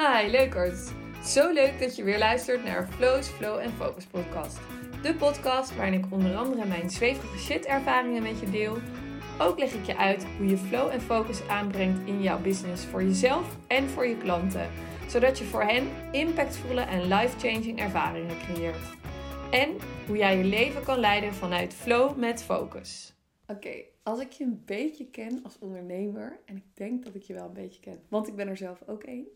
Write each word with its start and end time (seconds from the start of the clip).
Hi 0.00 0.30
leukers! 0.30 0.90
Zo 1.24 1.52
leuk 1.52 1.80
dat 1.80 1.96
je 1.96 2.02
weer 2.02 2.18
luistert 2.18 2.64
naar 2.64 2.88
Flow's 2.88 3.28
Flow 3.28 3.58
en 3.58 3.70
Focus 3.70 4.04
podcast. 4.04 4.58
De 5.02 5.14
podcast 5.14 5.76
waarin 5.76 6.04
ik 6.04 6.04
onder 6.10 6.36
andere 6.36 6.66
mijn 6.66 6.90
zweverige 6.90 7.38
shit 7.38 7.66
ervaringen 7.66 8.22
met 8.22 8.40
je 8.40 8.50
deel. 8.50 8.76
Ook 9.38 9.58
leg 9.58 9.72
ik 9.72 9.84
je 9.84 9.96
uit 9.96 10.26
hoe 10.36 10.46
je 10.46 10.56
flow 10.56 10.88
en 10.88 11.00
focus 11.00 11.48
aanbrengt 11.48 12.08
in 12.08 12.22
jouw 12.22 12.40
business 12.40 12.84
voor 12.84 13.02
jezelf 13.02 13.56
en 13.66 13.88
voor 13.88 14.06
je 14.06 14.16
klanten. 14.16 14.70
Zodat 15.08 15.38
je 15.38 15.44
voor 15.44 15.62
hen 15.62 15.88
impactvolle 16.12 16.80
en 16.80 17.02
life-changing 17.02 17.80
ervaringen 17.80 18.38
creëert. 18.38 18.96
En 19.50 19.76
hoe 20.06 20.16
jij 20.16 20.36
je 20.36 20.44
leven 20.44 20.82
kan 20.82 20.98
leiden 20.98 21.34
vanuit 21.34 21.74
flow 21.74 22.16
met 22.16 22.42
focus. 22.42 23.14
Oké, 23.46 23.84
als 24.02 24.20
ik 24.20 24.32
je 24.32 24.44
een 24.44 24.62
beetje 24.64 25.06
ken 25.06 25.40
als 25.42 25.58
ondernemer, 25.58 26.40
en 26.44 26.56
ik 26.56 26.64
denk 26.74 27.04
dat 27.04 27.14
ik 27.14 27.22
je 27.22 27.34
wel 27.34 27.46
een 27.46 27.52
beetje 27.52 27.80
ken, 27.80 28.02
want 28.08 28.28
ik 28.28 28.36
ben 28.36 28.48
er 28.48 28.56
zelf 28.56 28.82
ook 28.86 29.02
één, 29.02 29.26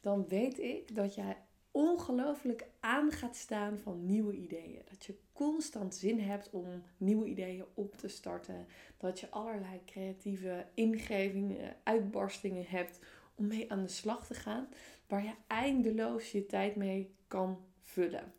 dan 0.00 0.28
weet 0.28 0.58
ik 0.58 0.94
dat 0.94 1.14
jij 1.14 1.36
ongelooflijk 1.70 2.66
aan 2.80 3.10
gaat 3.10 3.36
staan 3.36 3.78
van 3.78 4.06
nieuwe 4.06 4.34
ideeën. 4.34 4.82
Dat 4.90 5.04
je 5.04 5.18
constant 5.32 5.94
zin 5.94 6.20
hebt 6.20 6.50
om 6.50 6.82
nieuwe 6.96 7.26
ideeën 7.26 7.64
op 7.74 7.96
te 7.96 8.08
starten. 8.08 8.66
Dat 8.96 9.20
je 9.20 9.30
allerlei 9.30 9.80
creatieve 9.86 10.66
ingevingen, 10.74 11.76
uitbarstingen 11.82 12.66
hebt 12.66 12.98
om 13.34 13.46
mee 13.46 13.72
aan 13.72 13.82
de 13.82 13.88
slag 13.88 14.26
te 14.26 14.34
gaan, 14.34 14.68
waar 15.06 15.22
je 15.22 15.34
eindeloos 15.46 16.32
je 16.32 16.46
tijd 16.46 16.76
mee 16.76 17.14
kan 17.26 17.58
vullen. 17.80 18.32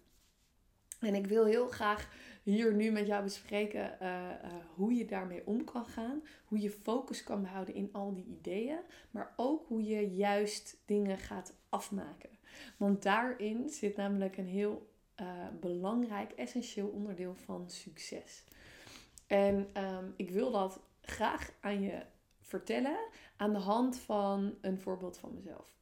En 0.99 1.15
ik 1.15 1.27
wil 1.27 1.45
heel 1.45 1.67
graag 1.67 2.09
hier 2.43 2.73
nu 2.73 2.91
met 2.91 3.07
jou 3.07 3.23
bespreken 3.23 3.97
uh, 4.01 4.07
uh, 4.07 4.53
hoe 4.75 4.93
je 4.93 5.05
daarmee 5.05 5.47
om 5.47 5.63
kan 5.63 5.85
gaan. 5.85 6.23
Hoe 6.45 6.59
je 6.59 6.69
focus 6.69 7.23
kan 7.23 7.41
behouden 7.41 7.73
in 7.73 7.89
al 7.91 8.13
die 8.13 8.25
ideeën. 8.25 8.79
Maar 9.11 9.33
ook 9.35 9.67
hoe 9.67 9.83
je 9.83 10.15
juist 10.15 10.77
dingen 10.85 11.17
gaat 11.17 11.53
afmaken. 11.69 12.29
Want 12.77 13.03
daarin 13.03 13.69
zit 13.69 13.95
namelijk 13.95 14.37
een 14.37 14.47
heel 14.47 14.91
uh, 15.21 15.27
belangrijk, 15.59 16.31
essentieel 16.31 16.87
onderdeel 16.87 17.35
van 17.35 17.69
succes. 17.69 18.43
En 19.27 19.83
um, 19.83 20.13
ik 20.15 20.29
wil 20.29 20.51
dat 20.51 20.79
graag 21.01 21.51
aan 21.59 21.81
je 21.81 22.01
vertellen 22.41 22.97
aan 23.35 23.53
de 23.53 23.59
hand 23.59 23.97
van 23.97 24.57
een 24.61 24.79
voorbeeld 24.79 25.17
van 25.17 25.33
mezelf. 25.33 25.77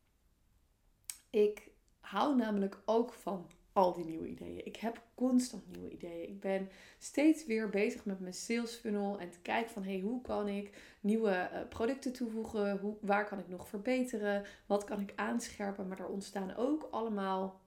Ik 1.30 1.72
hou 2.00 2.36
namelijk 2.36 2.82
ook 2.86 3.14
van 3.14 3.50
al 3.78 3.94
die 3.94 4.06
nieuwe 4.06 4.28
ideeën. 4.28 4.66
Ik 4.66 4.76
heb 4.76 5.02
constant 5.16 5.64
nieuwe 5.68 5.90
ideeën. 5.90 6.30
Ik 6.30 6.40
ben 6.40 6.70
steeds 6.98 7.46
weer 7.46 7.70
bezig 7.70 8.06
met 8.06 8.20
mijn 8.20 8.34
sales 8.34 8.76
funnel 8.76 9.20
en 9.20 9.30
te 9.30 9.40
kijken 9.40 9.72
van 9.72 9.84
hey, 9.84 10.00
hoe 10.00 10.22
kan 10.22 10.48
ik 10.48 10.96
nieuwe 11.02 11.50
uh, 11.54 11.60
producten 11.70 12.14
toevoegen? 12.14 12.78
Hoe, 12.78 12.96
waar 13.02 13.26
kan 13.26 13.40
ik 13.40 13.48
nog 13.48 13.68
verbeteren? 13.68 14.46
Wat 14.66 14.84
kan 14.84 15.00
ik 15.00 15.14
aanscherpen? 15.16 15.88
Maar 15.88 16.00
er 16.00 16.08
ontstaan 16.08 16.56
ook 16.56 16.88
allemaal 16.92 17.62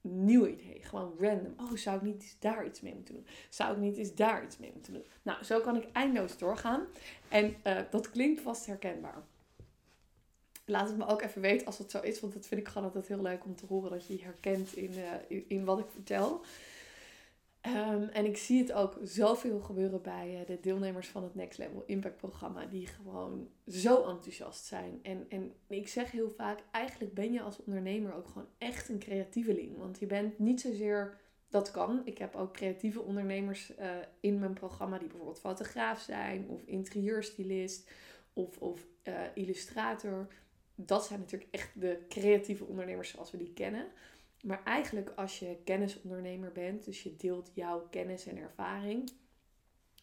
nieuwe 0.00 0.52
ideeën. 0.52 0.82
Gewoon 0.82 1.14
random. 1.18 1.54
Oh, 1.56 1.72
zou 1.72 1.96
ik 1.96 2.02
niet 2.02 2.36
daar 2.38 2.66
iets 2.66 2.80
mee 2.80 2.94
moeten 2.94 3.14
doen? 3.14 3.26
Zou 3.48 3.72
ik 3.72 3.78
niet 3.78 3.96
eens 3.96 4.14
daar 4.14 4.44
iets 4.44 4.58
mee 4.58 4.72
moeten 4.72 4.92
doen? 4.92 5.06
Nou, 5.22 5.44
zo 5.44 5.60
kan 5.60 5.76
ik 5.76 5.88
eindeloos 5.92 6.38
doorgaan. 6.38 6.86
En 7.28 7.56
uh, 7.66 7.78
dat 7.90 8.10
klinkt 8.10 8.40
vast 8.40 8.66
herkenbaar 8.66 9.24
laat 10.66 10.88
het 10.88 10.96
me 10.96 11.06
ook 11.06 11.22
even 11.22 11.40
weten 11.40 11.66
als 11.66 11.78
het 11.78 11.90
zo 11.90 12.00
is. 12.00 12.20
Want 12.20 12.32
dat 12.32 12.46
vind 12.46 12.60
ik 12.60 12.68
gewoon 12.68 12.86
altijd 12.86 13.08
heel 13.08 13.22
leuk 13.22 13.44
om 13.44 13.56
te 13.56 13.66
horen 13.66 13.90
dat 13.90 14.06
je 14.06 14.16
je 14.16 14.22
herkent 14.22 14.76
in, 14.76 14.92
uh, 14.92 15.40
in, 15.48 15.64
wat 15.64 15.78
ik 15.78 15.90
vertel. 15.90 16.40
Um, 17.66 18.02
en 18.02 18.24
ik 18.24 18.36
zie 18.36 18.60
het 18.60 18.72
ook 18.72 18.98
zoveel 19.02 19.60
gebeuren 19.60 20.02
bij 20.02 20.40
uh, 20.40 20.46
de 20.46 20.60
deelnemers 20.60 21.08
van 21.08 21.22
het 21.22 21.34
Next 21.34 21.58
Level 21.58 21.82
Impact 21.86 22.16
programma. 22.16 22.66
Die 22.66 22.86
gewoon 22.86 23.48
zo 23.66 24.08
enthousiast 24.08 24.64
zijn. 24.64 25.00
En, 25.02 25.26
en 25.28 25.52
ik 25.68 25.88
zeg 25.88 26.10
heel 26.10 26.30
vaak, 26.30 26.62
eigenlijk 26.70 27.14
ben 27.14 27.32
je 27.32 27.40
als 27.40 27.64
ondernemer 27.64 28.14
ook 28.14 28.28
gewoon 28.28 28.48
echt 28.58 28.88
een 28.88 28.98
creatieveling. 28.98 29.76
Want 29.78 29.98
je 29.98 30.06
bent 30.06 30.38
niet 30.38 30.60
zozeer... 30.60 31.24
Dat 31.48 31.70
kan. 31.70 32.00
Ik 32.04 32.18
heb 32.18 32.34
ook 32.34 32.52
creatieve 32.52 33.00
ondernemers 33.00 33.72
uh, 33.78 33.90
in 34.20 34.38
mijn 34.38 34.52
programma 34.52 34.98
die 34.98 35.08
bijvoorbeeld 35.08 35.40
fotograaf 35.40 36.00
zijn, 36.00 36.48
of 36.48 36.62
interieurstylist, 36.64 37.90
of, 38.32 38.58
of 38.58 38.86
illustrator 39.34 40.28
dat 40.76 41.06
zijn 41.06 41.20
natuurlijk 41.20 41.54
echt 41.54 41.80
de 41.80 42.04
creatieve 42.08 42.64
ondernemers 42.64 43.10
zoals 43.10 43.30
we 43.30 43.36
die 43.36 43.52
kennen. 43.52 43.86
Maar 44.42 44.64
eigenlijk 44.64 45.12
als 45.16 45.38
je 45.38 45.56
kennisondernemer 45.64 46.52
bent, 46.52 46.84
dus 46.84 47.02
je 47.02 47.16
deelt 47.16 47.50
jouw 47.54 47.86
kennis 47.90 48.26
en 48.26 48.36
ervaring. 48.36 49.10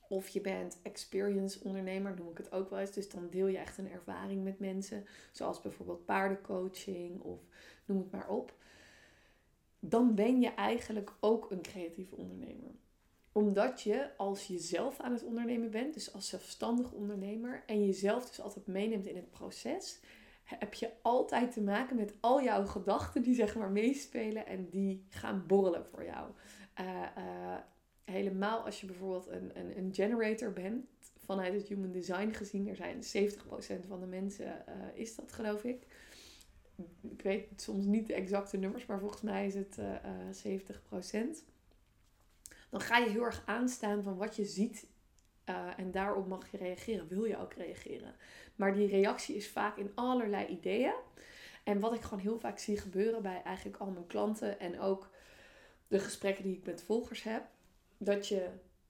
Of 0.08 0.28
je 0.28 0.42
bent 0.42 0.80
experience 0.82 1.64
ondernemer, 1.64 2.16
noem 2.16 2.30
ik 2.30 2.38
het 2.38 2.52
ook 2.52 2.70
wel 2.70 2.80
eens. 2.80 2.92
Dus 2.92 3.10
dan 3.10 3.30
deel 3.30 3.48
je 3.48 3.58
echt 3.58 3.78
een 3.78 3.92
ervaring 3.92 4.44
met 4.44 4.60
mensen. 4.60 5.06
Zoals 5.32 5.62
bijvoorbeeld 5.62 6.06
paardencoaching 6.06 7.22
of 7.22 7.40
noem 7.86 7.98
het 7.98 8.12
maar 8.12 8.30
op. 8.30 8.56
Dan 9.80 10.16
ben 10.16 10.40
je 10.42 10.50
eigenlijk 10.50 11.14
ook 11.20 11.52
een 11.52 11.62
creatieve 11.62 12.16
ondernemer. 12.16 12.72
Omdat 13.32 13.82
je 13.82 14.18
als 14.18 14.48
jezelf 14.48 15.00
aan 15.00 15.12
het 15.12 15.24
ondernemen 15.24 15.72
bent, 15.72 15.94
dus 15.94 16.14
als 16.14 16.28
zelfstandig 16.28 16.92
ondernemer, 16.92 17.64
en 17.66 17.86
jezelf 17.86 18.28
dus 18.28 18.42
altijd 18.42 18.68
meeneemt 18.68 19.06
in 19.06 19.16
het 19.16 19.32
proces, 19.32 20.00
heb 20.44 20.74
je 20.74 20.92
altijd 21.02 21.52
te 21.52 21.62
maken 21.62 21.96
met 21.96 22.14
al 22.20 22.44
jouw 22.44 22.66
gedachten 22.66 23.22
die 23.22 23.36
zeg 23.36 23.56
maar 23.56 23.72
meespelen 23.72 24.46
en 24.46 24.70
die 24.70 25.06
gaan 25.10 25.44
borrelen 25.48 25.86
voor 25.86 26.04
jou. 26.04 26.32
Uh, 26.80 26.88
uh, 27.18 27.58
helemaal 28.06 28.66
als 28.66 28.82
je 28.82 28.88
bijvoorbeeld 28.88 29.28
een, 29.28 29.52
een, 29.60 29.78
een, 29.78 29.94
generator 29.94 30.54
bent, 30.54 30.86
vanuit 31.18 31.54
het 31.54 31.68
human 31.68 31.92
design 31.92 32.32
gezien, 32.32 32.68
er 32.68 32.76
zijn 32.76 33.04
70% 33.84 33.88
van 33.88 34.00
de 34.00 34.06
mensen 34.06 34.64
uh, 34.70 34.74
is 34.94 35.16
dat 35.16 35.32
geloof 35.32 35.64
ik. 35.64 35.88
Ik 37.02 37.22
weet 37.22 37.62
soms 37.62 37.86
niet 37.86 38.08
de 38.08 38.14
exacte 38.14 38.58
nummers, 38.58 38.86
maar 38.86 39.00
volgens 39.00 39.22
mij 39.22 39.46
is 39.46 39.56
het 39.56 39.78
70%. 41.40 41.52
Dan 42.70 42.82
ga 42.82 42.98
je 42.98 43.10
heel 43.10 43.24
erg 43.24 43.44
aanstaan 43.46 44.04
van 44.04 44.18
wat 44.18 44.36
je 44.36 44.46
ziet 44.46 44.88
uh, 45.50 45.80
en 45.80 45.92
daarop 45.92 46.28
mag 46.28 46.52
je 46.52 46.58
reageren. 46.58 47.08
Wil 47.08 47.24
je 47.24 47.38
ook 47.38 47.54
reageren? 47.54 48.16
Maar 48.56 48.74
die 48.74 48.88
reactie 48.88 49.36
is 49.36 49.50
vaak 49.50 49.78
in 49.78 49.92
allerlei 49.96 50.48
ideeën. 50.48 50.94
En 51.64 51.80
wat 51.80 51.94
ik 51.94 52.02
gewoon 52.02 52.24
heel 52.24 52.40
vaak 52.40 52.60
zie 52.60 52.78
gebeuren 52.78 53.22
bij 53.22 53.42
eigenlijk 53.44 53.78
al 53.78 53.90
mijn 53.90 54.08
klanten 54.08 54.60
en 54.60 54.80
ook 54.80 55.10
de 55.88 56.00
gesprekken 56.00 56.44
die 56.44 56.58
ik 56.58 56.66
met 56.66 56.84
volgers 56.84 57.24
heb, 57.24 57.44
dat 57.98 58.28
je 58.28 58.50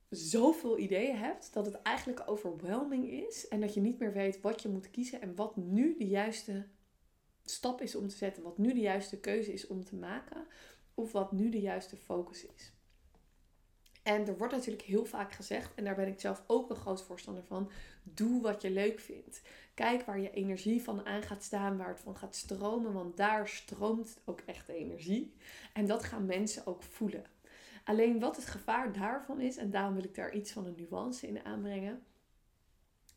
zoveel 0.09 0.77
ideeën 0.77 1.17
hebt 1.17 1.53
dat 1.53 1.65
het 1.65 1.81
eigenlijk 1.81 2.23
overwhelming 2.25 3.11
is 3.11 3.47
en 3.47 3.61
dat 3.61 3.73
je 3.73 3.81
niet 3.81 3.99
meer 3.99 4.13
weet 4.13 4.41
wat 4.41 4.61
je 4.61 4.69
moet 4.69 4.91
kiezen 4.91 5.21
en 5.21 5.35
wat 5.35 5.55
nu 5.55 5.95
de 5.97 6.07
juiste 6.07 6.67
stap 7.45 7.81
is 7.81 7.95
om 7.95 8.07
te 8.07 8.15
zetten, 8.15 8.43
wat 8.43 8.57
nu 8.57 8.73
de 8.73 8.79
juiste 8.79 9.19
keuze 9.19 9.53
is 9.53 9.67
om 9.67 9.83
te 9.83 9.95
maken 9.95 10.47
of 10.93 11.11
wat 11.11 11.31
nu 11.31 11.49
de 11.49 11.61
juiste 11.61 11.97
focus 11.97 12.45
is. 12.45 12.72
En 14.03 14.27
er 14.27 14.37
wordt 14.37 14.53
natuurlijk 14.53 14.83
heel 14.83 15.05
vaak 15.05 15.31
gezegd, 15.31 15.73
en 15.75 15.83
daar 15.83 15.95
ben 15.95 16.07
ik 16.07 16.19
zelf 16.19 16.43
ook 16.47 16.69
een 16.69 16.75
groot 16.75 17.03
voorstander 17.03 17.43
van: 17.43 17.71
doe 18.03 18.41
wat 18.41 18.61
je 18.61 18.71
leuk 18.71 18.99
vindt. 18.99 19.41
Kijk 19.73 20.05
waar 20.05 20.19
je 20.19 20.31
energie 20.31 20.83
van 20.83 21.05
aan 21.05 21.21
gaat 21.21 21.43
staan, 21.43 21.77
waar 21.77 21.87
het 21.87 21.99
van 21.99 22.17
gaat 22.17 22.35
stromen, 22.35 22.93
want 22.93 23.17
daar 23.17 23.47
stroomt 23.47 24.17
ook 24.25 24.41
echt 24.45 24.69
energie. 24.69 25.33
En 25.73 25.85
dat 25.85 26.03
gaan 26.03 26.25
mensen 26.25 26.67
ook 26.67 26.83
voelen. 26.83 27.25
Alleen 27.83 28.19
wat 28.19 28.35
het 28.35 28.45
gevaar 28.45 28.93
daarvan 28.93 29.39
is, 29.41 29.57
en 29.57 29.69
daarom 29.69 29.93
wil 29.93 30.03
ik 30.03 30.15
daar 30.15 30.33
iets 30.33 30.51
van 30.51 30.65
een 30.65 30.87
nuance 30.89 31.27
in 31.27 31.45
aanbrengen, 31.45 32.03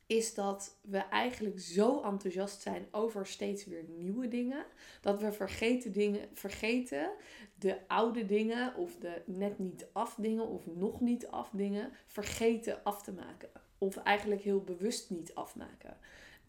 is 0.07 0.35
dat 0.35 0.79
we 0.81 0.99
eigenlijk 0.99 1.61
zo 1.61 2.03
enthousiast 2.03 2.63
zijn 2.63 2.87
over 2.91 3.27
steeds 3.27 3.65
weer 3.65 3.85
nieuwe 3.89 4.29
dingen, 4.29 4.65
dat 5.01 5.21
we 5.21 5.33
vergeten 5.33 5.93
dingen, 5.93 6.29
vergeten 6.33 7.11
de 7.55 7.89
oude 7.89 8.27
dingen 8.27 8.75
of 8.75 8.97
de 8.97 9.23
net 9.25 9.59
niet 9.59 9.87
af 9.93 10.15
dingen 10.15 10.47
of 10.47 10.67
nog 10.67 11.01
niet 11.01 11.27
af 11.27 11.51
dingen, 11.53 11.93
vergeten 12.07 12.85
af 12.85 13.03
te 13.03 13.13
maken. 13.13 13.49
Of 13.79 13.97
eigenlijk 13.97 14.43
heel 14.43 14.61
bewust 14.61 15.11
niet 15.11 15.35
afmaken. 15.35 15.97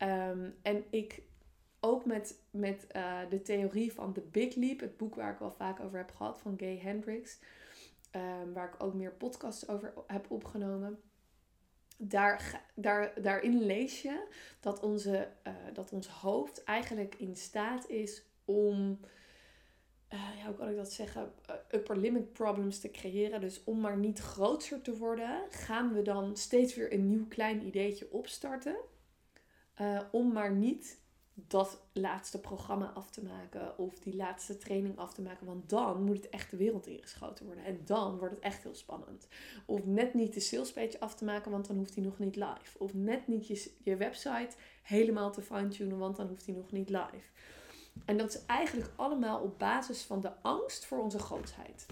Um, 0.01 0.55
en 0.61 0.83
ik 0.89 1.21
ook 1.79 2.05
met, 2.05 2.39
met 2.51 2.87
uh, 2.95 3.19
de 3.29 3.41
theorie 3.41 3.93
van 3.93 4.13
The 4.13 4.21
Big 4.21 4.55
Leap, 4.55 4.79
het 4.79 4.97
boek 4.97 5.15
waar 5.15 5.31
ik 5.31 5.39
wel 5.39 5.51
vaak 5.51 5.79
over 5.79 5.97
heb 5.97 6.11
gehad 6.15 6.39
van 6.39 6.55
Gay 6.57 6.77
Hendricks, 6.77 7.39
um, 8.15 8.53
waar 8.53 8.73
ik 8.73 8.83
ook 8.83 8.93
meer 8.93 9.11
podcasts 9.11 9.67
over 9.67 9.93
heb 10.07 10.31
opgenomen 10.31 10.99
daar, 11.97 12.65
daar, 12.75 13.21
daarin 13.21 13.65
lees 13.65 14.01
je 14.01 14.27
dat, 14.59 14.79
onze, 14.79 15.27
uh, 15.47 15.53
dat 15.73 15.91
ons 15.91 16.07
hoofd 16.07 16.63
eigenlijk 16.63 17.15
in 17.15 17.35
staat 17.35 17.89
is 17.89 18.23
om, 18.45 18.99
uh, 20.13 20.37
ja, 20.37 20.45
hoe 20.45 20.55
kan 20.55 20.69
ik 20.69 20.75
dat 20.75 20.91
zeggen, 20.91 21.33
uh, 21.49 21.55
upper 21.71 21.97
limit 21.97 22.33
problems 22.33 22.79
te 22.79 22.91
creëren. 22.91 23.41
Dus 23.41 23.63
om 23.63 23.79
maar 23.79 23.97
niet 23.97 24.19
groter 24.19 24.81
te 24.81 24.97
worden, 24.97 25.41
gaan 25.49 25.93
we 25.93 26.01
dan 26.01 26.37
steeds 26.37 26.75
weer 26.75 26.93
een 26.93 27.09
nieuw 27.09 27.27
klein 27.27 27.65
ideetje 27.65 28.11
opstarten. 28.11 28.75
om 30.11 30.31
maar 30.31 30.51
niet 30.51 30.99
dat 31.47 31.81
laatste 31.93 32.39
programma 32.39 32.91
af 32.93 33.09
te 33.09 33.23
maken 33.23 33.77
of 33.77 33.99
die 33.99 34.15
laatste 34.15 34.57
training 34.57 34.97
af 34.97 35.13
te 35.13 35.21
maken. 35.21 35.45
Want 35.45 35.69
dan 35.69 36.03
moet 36.03 36.15
het 36.17 36.29
echt 36.29 36.51
de 36.51 36.57
wereld 36.57 36.87
ingeschoten 36.87 37.45
worden. 37.45 37.63
En 37.63 37.81
dan 37.85 38.17
wordt 38.17 38.33
het 38.35 38.43
echt 38.43 38.63
heel 38.63 38.75
spannend. 38.75 39.27
Of 39.65 39.85
net 39.85 40.13
niet 40.13 40.33
de 40.33 40.39
salespage 40.39 40.99
af 40.99 41.15
te 41.15 41.25
maken, 41.25 41.51
want 41.51 41.67
dan 41.67 41.77
hoeft 41.77 41.95
hij 41.95 42.03
nog 42.03 42.19
niet 42.19 42.35
live. 42.35 42.77
Of 42.77 42.93
net 42.93 43.27
niet 43.27 43.47
je, 43.83 43.95
website 43.95 44.55
helemaal 44.83 45.31
te 45.31 45.41
fine-tunen, 45.41 45.97
want 45.97 46.15
dan 46.15 46.27
hoeft 46.27 46.45
hij 46.45 46.55
nog 46.55 46.71
niet 46.71 46.89
live. 46.89 47.29
En 48.05 48.17
dat 48.17 48.29
is 48.29 48.45
eigenlijk 48.45 48.91
allemaal 48.95 49.41
op 49.41 49.59
basis 49.59 50.03
van 50.03 50.21
de 50.21 50.31
angst 50.41 50.85
voor 50.85 50.99
onze 50.99 51.19
grootheid. 51.19 51.85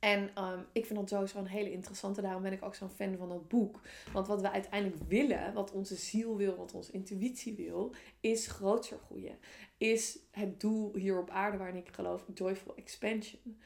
En 0.00 0.44
um, 0.44 0.66
ik 0.72 0.86
vind 0.86 0.98
dat 0.98 1.08
sowieso 1.08 1.38
een 1.38 1.46
hele 1.46 1.72
interessante. 1.72 2.20
Daarom 2.20 2.42
ben 2.42 2.52
ik 2.52 2.64
ook 2.64 2.74
zo'n 2.74 2.90
fan 2.90 3.16
van 3.16 3.28
dat 3.28 3.48
boek. 3.48 3.80
Want 4.12 4.26
wat 4.26 4.40
we 4.40 4.50
uiteindelijk 4.50 5.02
willen, 5.08 5.54
wat 5.54 5.72
onze 5.72 5.96
ziel 5.96 6.36
wil, 6.36 6.56
wat 6.56 6.72
onze 6.72 6.92
intuïtie 6.92 7.54
wil, 7.54 7.94
is 8.20 8.46
groter 8.46 8.98
groeien. 8.98 9.38
Is 9.76 10.18
het 10.30 10.60
doel 10.60 10.94
hier 10.94 11.18
op 11.18 11.30
aarde 11.30 11.56
waarin 11.56 11.76
ik 11.76 11.88
geloof, 11.92 12.24
joyful 12.34 12.74
expansion. 12.76 13.58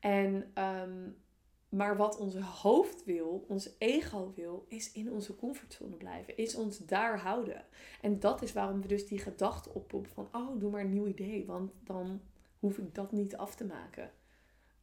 En, 0.00 0.52
um, 0.64 1.16
maar 1.68 1.96
wat 1.96 2.18
onze 2.18 2.42
hoofd 2.42 3.04
wil, 3.04 3.44
ons 3.48 3.70
ego 3.78 4.32
wil, 4.34 4.64
is 4.68 4.92
in 4.92 5.12
onze 5.12 5.36
comfortzone 5.36 5.96
blijven. 5.96 6.36
Is 6.36 6.54
ons 6.54 6.78
daar 6.78 7.18
houden. 7.18 7.64
En 8.00 8.18
dat 8.20 8.42
is 8.42 8.52
waarom 8.52 8.80
we 8.82 8.88
dus 8.88 9.06
die 9.06 9.18
gedachte 9.18 9.70
oppompen 9.74 10.10
van, 10.10 10.28
oh, 10.32 10.60
doe 10.60 10.70
maar 10.70 10.80
een 10.80 10.92
nieuw 10.92 11.06
idee. 11.06 11.46
Want 11.46 11.72
dan 11.84 12.20
hoef 12.58 12.78
ik 12.78 12.94
dat 12.94 13.12
niet 13.12 13.36
af 13.36 13.54
te 13.54 13.64
maken 13.64 14.10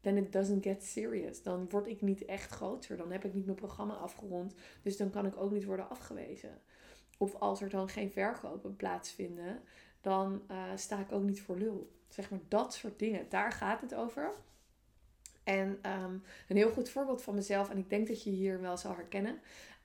then 0.06 0.18
it 0.18 0.31
doesn't 0.31 0.63
get 0.63 0.84
serious. 0.84 1.42
Dan 1.42 1.69
word 1.69 1.88
ik 1.88 2.02
niet 2.02 2.25
echt 2.25 2.52
groter. 2.52 2.98
Dan 2.98 3.12
heb 3.12 3.25
ik 3.25 3.34
niet 3.34 3.46
mijn 3.46 3.57
programma 3.57 3.94
afgerond. 3.94 4.56
Dus 4.81 4.98
dan 4.98 5.10
kan 5.10 5.25
ik 5.25 5.38
ook 5.38 5.52
niet 5.52 5.66
worden 5.66 5.90
afgewezen. 5.90 6.62
Of 7.18 7.36
als 7.36 7.62
er 7.62 7.69
dan 7.69 7.90
geen 7.90 8.12
verkopen 8.12 8.75
plaatsvinden, 8.75 9.62
dan 10.02 10.42
uh, 10.52 10.57
sta 10.75 11.00
ik 11.00 11.12
ook 11.12 11.24
niet 11.24 11.42
voor 11.42 11.57
lul. 11.57 11.92
Zeg 12.10 12.30
maar 12.30 12.40
dat 12.48 12.74
soort 12.74 13.00
dingen. 13.00 13.25
Daar 13.30 13.52
gaat 13.52 13.81
het 13.81 13.96
over. 13.96 14.34
En 15.44 15.68
um, 15.68 16.24
een 16.48 16.56
heel 16.56 16.72
goed 16.72 16.90
voorbeeld 16.90 17.22
van 17.22 17.36
mezelf, 17.36 17.69
en 17.69 17.78
ik 17.78 17.90
denk 17.90 18.08
dat 18.08 18.24
je 18.24 18.30
hier 18.30 18.62
wel 18.62 18.78
zal 18.78 18.96
herkennen. 18.96 19.40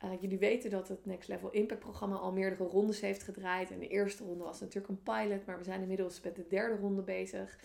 Uh, 0.04 0.10
jullie 0.20 0.38
weten 0.38 0.70
dat 0.70 0.88
het 0.88 1.06
Next 1.06 1.28
Level 1.28 1.50
Impact 1.50 1.80
programma 1.80 2.16
al 2.16 2.32
meerdere 2.32 2.64
rondes 2.64 3.00
heeft 3.00 3.22
gedraaid. 3.22 3.70
En 3.70 3.78
de 3.78 3.88
eerste 3.88 4.24
ronde 4.24 4.44
was 4.44 4.60
natuurlijk 4.60 4.88
een 4.88 5.02
pilot, 5.02 5.46
maar 5.46 5.58
we 5.58 5.64
zijn 5.64 5.80
inmiddels 5.80 6.20
met 6.20 6.36
de 6.36 6.46
derde 6.48 6.76
ronde 6.76 7.02
bezig. 7.02 7.58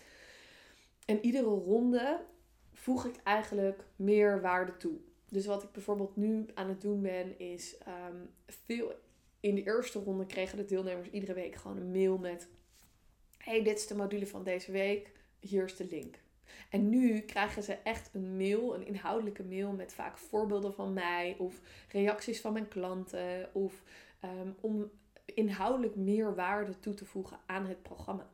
En 1.06 1.24
iedere 1.24 1.48
ronde 1.48 2.24
voeg 2.76 3.04
ik 3.06 3.16
eigenlijk 3.22 3.84
meer 3.96 4.40
waarde 4.40 4.76
toe. 4.76 4.98
Dus 5.28 5.46
wat 5.46 5.62
ik 5.62 5.72
bijvoorbeeld 5.72 6.16
nu 6.16 6.46
aan 6.54 6.68
het 6.68 6.80
doen 6.80 7.02
ben, 7.02 7.38
is 7.38 7.76
um, 8.10 8.30
veel. 8.46 8.92
In 9.40 9.54
de 9.54 9.62
eerste 9.62 9.98
ronde 9.98 10.26
kregen 10.26 10.56
de 10.56 10.64
deelnemers 10.64 11.10
iedere 11.10 11.34
week 11.34 11.54
gewoon 11.54 11.76
een 11.76 11.90
mail 11.90 12.18
met: 12.18 12.48
Hey, 13.38 13.62
dit 13.62 13.78
is 13.78 13.86
de 13.86 13.94
module 13.94 14.26
van 14.26 14.44
deze 14.44 14.72
week, 14.72 15.12
hier 15.40 15.64
is 15.64 15.76
de 15.76 15.86
link. 15.90 16.18
En 16.70 16.88
nu 16.88 17.20
krijgen 17.20 17.62
ze 17.62 17.72
echt 17.72 18.10
een 18.12 18.36
mail, 18.36 18.74
een 18.74 18.86
inhoudelijke 18.86 19.44
mail 19.44 19.72
met 19.72 19.94
vaak 19.94 20.18
voorbeelden 20.18 20.74
van 20.74 20.92
mij 20.92 21.36
of 21.38 21.60
reacties 21.88 22.40
van 22.40 22.52
mijn 22.52 22.68
klanten. 22.68 23.48
Of 23.52 23.82
um, 24.24 24.54
om 24.60 24.90
inhoudelijk 25.24 25.96
meer 25.96 26.34
waarde 26.34 26.80
toe 26.80 26.94
te 26.94 27.04
voegen 27.04 27.38
aan 27.46 27.66
het 27.66 27.82
programma. 27.82 28.30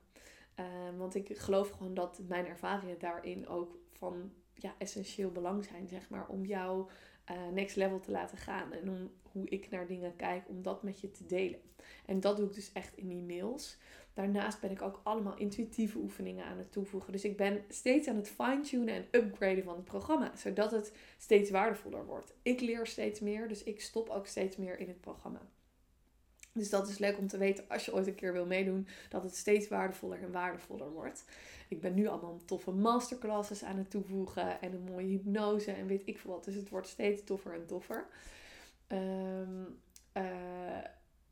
Um, 0.56 0.98
want 0.98 1.14
ik 1.14 1.38
geloof 1.38 1.70
gewoon 1.70 1.94
dat 1.94 2.20
mijn 2.28 2.46
ervaringen 2.46 2.98
daarin 2.98 3.48
ook 3.48 3.80
van 4.02 4.32
ja, 4.54 4.74
essentieel 4.78 5.30
belang 5.30 5.64
zijn, 5.64 5.88
zeg 5.88 6.08
maar, 6.10 6.28
om 6.28 6.44
jou 6.44 6.88
uh, 7.30 7.36
next 7.52 7.76
level 7.76 8.00
te 8.00 8.10
laten 8.10 8.38
gaan. 8.38 8.72
En 8.72 8.88
om 8.88 9.10
hoe 9.32 9.48
ik 9.48 9.70
naar 9.70 9.86
dingen 9.86 10.16
kijk, 10.16 10.48
om 10.48 10.62
dat 10.62 10.82
met 10.82 11.00
je 11.00 11.10
te 11.10 11.26
delen. 11.26 11.60
En 12.06 12.20
dat 12.20 12.36
doe 12.36 12.46
ik 12.46 12.54
dus 12.54 12.72
echt 12.72 12.96
in 12.96 13.08
die 13.08 13.22
mails. 13.22 13.78
Daarnaast 14.14 14.60
ben 14.60 14.70
ik 14.70 14.82
ook 14.82 15.00
allemaal 15.02 15.36
intuïtieve 15.36 15.98
oefeningen 15.98 16.44
aan 16.44 16.58
het 16.58 16.72
toevoegen. 16.72 17.12
Dus 17.12 17.24
ik 17.24 17.36
ben 17.36 17.64
steeds 17.68 18.08
aan 18.08 18.16
het 18.16 18.28
fine-tunen 18.28 18.94
en 18.94 19.06
upgraden 19.10 19.64
van 19.64 19.74
het 19.76 19.84
programma, 19.84 20.36
zodat 20.36 20.70
het 20.70 20.96
steeds 21.18 21.50
waardevoller 21.50 22.06
wordt. 22.06 22.34
Ik 22.42 22.60
leer 22.60 22.86
steeds 22.86 23.20
meer, 23.20 23.48
dus 23.48 23.62
ik 23.62 23.80
stop 23.80 24.08
ook 24.08 24.26
steeds 24.26 24.56
meer 24.56 24.78
in 24.78 24.88
het 24.88 25.00
programma. 25.00 25.40
Dus 26.52 26.70
dat 26.70 26.88
is 26.88 26.98
leuk 26.98 27.18
om 27.18 27.26
te 27.26 27.38
weten 27.38 27.64
als 27.68 27.84
je 27.84 27.94
ooit 27.94 28.06
een 28.06 28.14
keer 28.14 28.32
wil 28.32 28.46
meedoen, 28.46 28.86
dat 29.08 29.22
het 29.22 29.36
steeds 29.36 29.68
waardevoller 29.68 30.22
en 30.22 30.32
waardevoller 30.32 30.90
wordt. 30.90 31.24
Ik 31.68 31.80
ben 31.80 31.94
nu 31.94 32.06
allemaal 32.06 32.40
toffe 32.44 32.70
masterclasses 32.70 33.64
aan 33.64 33.76
het 33.76 33.90
toevoegen 33.90 34.60
en 34.60 34.72
een 34.72 34.84
mooie 34.84 35.06
hypnose 35.06 35.72
en 35.72 35.86
weet 35.86 36.02
ik 36.04 36.18
veel 36.18 36.30
wat. 36.30 36.44
Dus 36.44 36.54
het 36.54 36.68
wordt 36.68 36.88
steeds 36.88 37.24
toffer 37.24 37.54
en 37.54 37.66
toffer. 37.66 38.06
Um, 38.88 39.80
uh, 40.16 40.22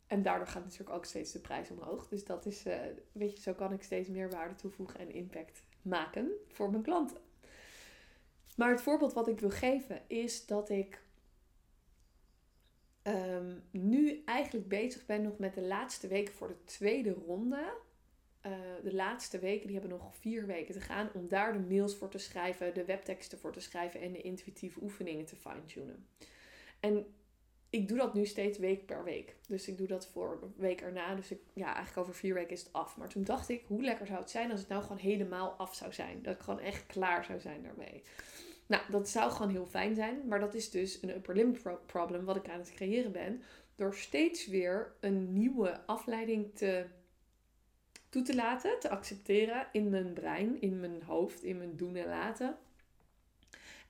en 0.07 0.23
daardoor 0.23 0.47
gaat 0.47 0.65
natuurlijk 0.65 0.91
ook 0.91 1.05
steeds 1.05 1.33
de 1.33 1.39
prijs 1.39 1.71
omhoog. 1.71 2.09
Dus 2.09 2.25
dat 2.25 2.47
is, 2.47 2.67
uh, 2.67 2.75
weet 3.13 3.33
je, 3.33 3.41
zo 3.41 3.53
kan 3.53 3.73
ik 3.73 3.83
steeds 3.83 4.09
meer 4.09 4.31
waarde 4.31 4.55
toevoegen 4.55 5.01
en 5.01 5.15
impact 5.15 5.63
maken 5.83 6.31
voor 6.49 6.71
mijn 6.71 6.83
klanten. 6.83 7.19
Maar 8.57 8.71
het 8.71 8.83
voorbeeld 8.83 9.13
wat 9.13 9.29
ik 9.29 9.41
wil 9.41 9.51
geven 9.51 10.03
is 10.07 10.47
dat 10.47 10.71
ik 10.71 11.03
um, 13.03 13.63
nu 13.71 14.23
eigenlijk 14.25 14.69
bezig 14.69 15.07
ben 15.07 15.23
nog 15.23 15.39
met 15.39 15.55
de 15.55 15.63
laatste 15.63 16.09
weken 16.09 16.35
voor 16.35 16.49
de 16.49 16.65
tweede 16.65 17.11
ronde. 17.11 17.73
Uh, 18.47 18.53
de 18.83 18.95
laatste 18.95 19.39
weken, 19.39 19.67
die 19.67 19.79
hebben 19.79 19.99
nog 19.99 20.17
vier 20.17 20.47
weken 20.47 20.75
te 20.75 20.81
gaan 20.81 21.11
om 21.15 21.29
daar 21.29 21.53
de 21.53 21.59
mails 21.59 21.97
voor 21.97 22.09
te 22.09 22.19
schrijven, 22.19 22.75
de 22.75 22.85
webteksten 22.85 23.39
voor 23.39 23.53
te 23.53 23.61
schrijven 23.61 24.01
en 24.01 24.13
de 24.13 24.21
intuïtieve 24.21 24.83
oefeningen 24.83 25.25
te 25.25 25.37
fine-tunen. 25.37 26.07
En 26.81 27.07
ik 27.71 27.89
doe 27.89 27.99
dat 27.99 28.15
nu 28.15 28.27
steeds 28.27 28.59
week 28.59 28.87
per 28.87 29.05
week. 29.05 29.37
Dus 29.49 29.69
ik 29.69 29.79
doe 29.79 29.87
dat 29.87 30.07
voor 30.07 30.39
een 30.43 30.55
week 30.57 30.81
erna. 30.81 31.15
Dus 31.15 31.31
ik, 31.31 31.41
ja, 31.53 31.67
eigenlijk 31.67 31.97
over 31.97 32.15
vier 32.15 32.35
weken 32.35 32.51
is 32.51 32.63
het 32.63 32.73
af. 32.73 32.97
Maar 32.97 33.09
toen 33.09 33.25
dacht 33.25 33.49
ik, 33.49 33.65
hoe 33.67 33.83
lekker 33.83 34.07
zou 34.07 34.19
het 34.19 34.31
zijn 34.31 34.51
als 34.51 34.61
het 34.61 34.69
nou 34.69 34.83
gewoon 34.83 34.99
helemaal 34.99 35.51
af 35.51 35.75
zou 35.75 35.93
zijn. 35.93 36.23
Dat 36.23 36.35
ik 36.35 36.41
gewoon 36.41 36.61
echt 36.61 36.87
klaar 36.87 37.25
zou 37.25 37.41
zijn 37.41 37.63
daarmee. 37.63 38.03
Nou, 38.71 38.83
dat 38.91 39.09
zou 39.09 39.31
gewoon 39.31 39.51
heel 39.51 39.67
fijn 39.67 39.95
zijn. 39.95 40.29
Maar 40.29 40.41
dat 40.41 40.55
is 40.55 40.71
dus 40.71 41.03
een 41.03 41.11
upper 41.11 41.35
limb 41.35 41.79
problem 41.87 42.25
wat 42.25 42.37
ik 42.37 42.49
aan 42.49 42.59
het 42.59 42.73
creëren 42.75 43.13
ben. 43.13 43.43
Door 43.75 43.95
steeds 43.95 44.47
weer 44.47 44.93
een 45.01 45.33
nieuwe 45.33 45.87
afleiding 45.87 46.55
te, 46.55 46.87
toe 48.09 48.23
te 48.23 48.35
laten, 48.35 48.79
te 48.81 48.89
accepteren 48.89 49.67
in 49.73 49.89
mijn 49.89 50.13
brein, 50.13 50.61
in 50.61 50.81
mijn 50.81 51.03
hoofd, 51.03 51.43
in 51.43 51.59
mijn 51.59 51.77
doen 51.77 51.97
en 51.97 52.09
laten. 52.09 52.57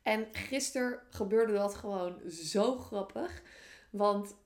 En 0.02 0.26
gisteren 0.32 1.00
gebeurde 1.10 1.52
dat 1.52 1.74
gewoon 1.74 2.30
zo 2.30 2.76
grappig. 2.76 3.42
Want 3.90 4.36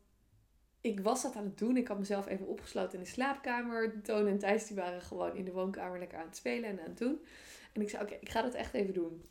ik 0.81 1.01
was 1.01 1.23
dat 1.23 1.37
aan 1.37 1.45
het 1.45 1.59
doen. 1.59 1.77
Ik 1.77 1.89
had 1.89 1.99
mezelf 1.99 2.27
even 2.27 2.47
opgesloten 2.47 2.99
in 2.99 3.05
de 3.05 3.11
slaapkamer. 3.11 4.03
Toon 4.03 4.27
en 4.27 4.39
Thijs 4.39 4.67
die 4.67 4.77
waren 4.77 5.03
gewoon 5.03 5.37
in 5.37 5.45
de 5.45 5.53
woonkamer 5.53 5.99
lekker 5.99 6.19
aan 6.19 6.27
het 6.27 6.37
spelen 6.37 6.69
en 6.69 6.79
aan 6.79 6.89
het 6.89 6.99
doen. 6.99 7.25
En 7.73 7.83
ik 7.83 7.91
zei, 7.91 8.03
oké, 8.03 8.15
ik 8.21 8.29
ga 8.29 8.43
dat 8.43 8.55
echt 8.55 8.75
even 8.75 8.95
doen. 8.95 9.25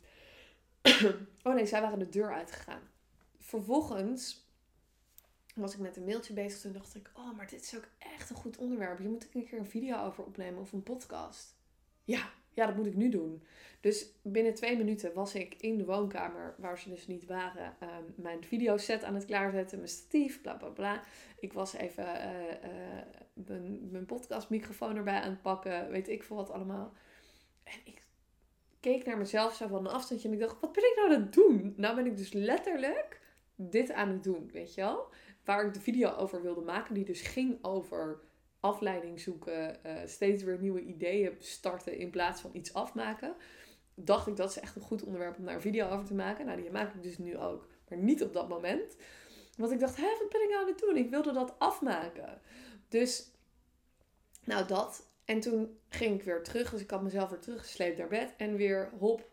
Oh 1.42 1.54
nee, 1.54 1.66
zij 1.66 1.80
waren 1.80 1.98
de 1.98 2.08
deur 2.08 2.32
uitgegaan. 2.32 2.82
Vervolgens 3.38 4.48
was 5.54 5.74
ik 5.74 5.80
met 5.80 5.96
een 5.96 6.04
mailtje 6.04 6.32
bezig. 6.32 6.60
Toen 6.60 6.72
dacht 6.72 6.94
ik, 6.94 7.10
oh, 7.14 7.36
maar 7.36 7.48
dit 7.48 7.62
is 7.62 7.76
ook 7.76 7.88
echt 7.98 8.30
een 8.30 8.36
goed 8.36 8.56
onderwerp. 8.56 8.98
Hier 8.98 9.10
moet 9.10 9.24
ik 9.24 9.34
een 9.34 9.46
keer 9.46 9.58
een 9.58 9.66
video 9.66 10.04
over 10.04 10.24
opnemen 10.24 10.60
of 10.60 10.72
een 10.72 10.82
podcast. 10.82 11.54
Ja, 12.04 12.30
ja, 12.54 12.66
dat 12.66 12.76
moet 12.76 12.86
ik 12.86 12.94
nu 12.94 13.08
doen. 13.08 13.42
Dus 13.80 14.06
binnen 14.22 14.54
twee 14.54 14.76
minuten 14.76 15.14
was 15.14 15.34
ik 15.34 15.54
in 15.54 15.78
de 15.78 15.84
woonkamer, 15.84 16.54
waar 16.58 16.78
ze 16.78 16.88
dus 16.88 17.06
niet 17.06 17.26
waren, 17.26 17.76
um, 17.82 18.14
mijn 18.16 18.44
videoset 18.44 19.04
aan 19.04 19.14
het 19.14 19.24
klaarzetten, 19.24 19.78
mijn 19.78 19.90
statief, 19.90 20.40
bla 20.40 20.54
bla 20.54 20.68
bla. 20.68 21.02
Ik 21.38 21.52
was 21.52 21.72
even 21.72 22.04
uh, 22.04 22.70
mijn, 23.32 23.90
mijn 23.90 24.06
podcastmicrofoon 24.06 24.96
erbij 24.96 25.20
aan 25.20 25.30
het 25.30 25.42
pakken, 25.42 25.90
weet 25.90 26.08
ik 26.08 26.22
veel 26.22 26.36
wat 26.36 26.50
allemaal. 26.50 26.92
En 27.62 27.80
ik 27.84 28.02
keek 28.84 29.04
naar 29.04 29.18
mezelf 29.18 29.54
zo 29.54 29.66
van 29.66 29.86
een 29.86 29.92
afstandje 29.92 30.28
en 30.28 30.34
ik 30.34 30.40
dacht, 30.40 30.60
wat 30.60 30.72
ben 30.72 30.84
ik 30.84 30.92
nou 30.96 31.14
aan 31.14 31.20
het 31.20 31.32
doen? 31.32 31.74
Nou 31.76 31.94
ben 31.94 32.06
ik 32.06 32.16
dus 32.16 32.32
letterlijk 32.32 33.20
dit 33.56 33.92
aan 33.92 34.08
het 34.08 34.24
doen, 34.24 34.50
weet 34.52 34.74
je 34.74 34.80
wel? 34.80 35.08
Waar 35.44 35.66
ik 35.66 35.74
de 35.74 35.80
video 35.80 36.10
over 36.10 36.42
wilde 36.42 36.60
maken, 36.60 36.94
die 36.94 37.04
dus 37.04 37.20
ging 37.20 37.64
over 37.64 38.20
afleiding 38.60 39.20
zoeken, 39.20 39.78
uh, 39.86 39.92
steeds 40.06 40.42
weer 40.42 40.58
nieuwe 40.58 40.82
ideeën 40.82 41.36
starten 41.38 41.98
in 41.98 42.10
plaats 42.10 42.40
van 42.40 42.50
iets 42.52 42.74
afmaken. 42.74 43.34
Dacht 43.94 44.26
ik 44.26 44.36
dat 44.36 44.50
is 44.50 44.58
echt 44.58 44.76
een 44.76 44.82
goed 44.82 45.04
onderwerp 45.04 45.38
om 45.38 45.44
daar 45.44 45.54
een 45.54 45.60
video 45.60 45.88
over 45.88 46.06
te 46.06 46.14
maken. 46.14 46.46
Nou, 46.46 46.60
die 46.60 46.70
maak 46.70 46.94
ik 46.94 47.02
dus 47.02 47.18
nu 47.18 47.38
ook, 47.38 47.68
maar 47.88 47.98
niet 47.98 48.22
op 48.22 48.32
dat 48.32 48.48
moment. 48.48 48.96
Want 49.56 49.72
ik 49.72 49.80
dacht, 49.80 49.96
hé, 49.96 50.16
wat 50.18 50.28
ben 50.28 50.42
ik 50.42 50.48
nou 50.48 50.60
aan 50.60 50.68
het 50.68 50.78
doen? 50.78 50.96
Ik 50.96 51.10
wilde 51.10 51.32
dat 51.32 51.54
afmaken. 51.58 52.40
Dus, 52.88 53.30
nou 54.44 54.66
dat. 54.66 55.12
En 55.24 55.40
toen 55.40 55.78
ging 55.88 56.18
ik 56.18 56.22
weer 56.22 56.42
terug. 56.42 56.70
Dus 56.70 56.80
ik 56.80 56.90
had 56.90 57.02
mezelf 57.02 57.30
weer 57.30 57.40
teruggesleept 57.40 57.98
naar 57.98 58.08
bed. 58.08 58.34
En 58.36 58.56
weer 58.56 58.90
hop. 58.98 59.32